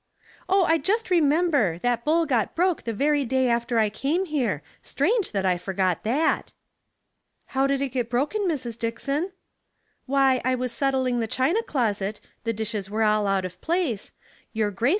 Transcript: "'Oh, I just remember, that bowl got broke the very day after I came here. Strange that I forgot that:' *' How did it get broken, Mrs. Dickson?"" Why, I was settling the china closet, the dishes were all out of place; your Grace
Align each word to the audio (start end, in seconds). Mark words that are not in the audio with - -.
"'Oh, 0.53 0.63
I 0.63 0.79
just 0.79 1.11
remember, 1.11 1.77
that 1.77 2.03
bowl 2.03 2.25
got 2.25 2.55
broke 2.55 2.85
the 2.85 2.91
very 2.93 3.23
day 3.23 3.47
after 3.47 3.77
I 3.77 3.91
came 3.91 4.25
here. 4.25 4.63
Strange 4.81 5.31
that 5.31 5.45
I 5.45 5.59
forgot 5.59 6.03
that:' 6.03 6.53
*' 7.03 7.45
How 7.53 7.67
did 7.67 7.83
it 7.83 7.89
get 7.89 8.09
broken, 8.09 8.47
Mrs. 8.47 8.79
Dickson?"" 8.79 9.31
Why, 10.07 10.41
I 10.43 10.55
was 10.55 10.71
settling 10.71 11.19
the 11.19 11.27
china 11.27 11.61
closet, 11.61 12.19
the 12.45 12.51
dishes 12.51 12.89
were 12.89 13.03
all 13.03 13.27
out 13.27 13.45
of 13.45 13.61
place; 13.61 14.11
your 14.53 14.71
Grace 14.71 14.89